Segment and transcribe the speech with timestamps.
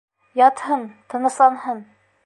[0.41, 1.89] Ятһын, тынысланһын.